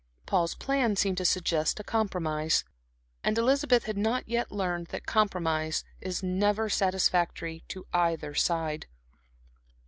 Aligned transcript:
Paul's 0.25 0.55
plan 0.55 0.95
seemed 0.95 1.19
to 1.19 1.25
suggest 1.25 1.79
a 1.79 1.83
compromise. 1.83 2.63
And 3.23 3.37
Elizabeth 3.37 3.83
had 3.85 3.97
not 3.99 4.27
yet 4.27 4.51
learned 4.51 4.87
that 4.87 5.05
compromise 5.05 5.83
is 5.99 6.23
never 6.23 6.69
satisfactory 6.69 7.63
to 7.67 7.85
either 7.93 8.33
side. 8.33 8.87